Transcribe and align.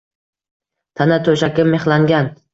Tana 1.01 1.21
to'shakka 1.29 1.69
mixlangan 1.77 2.35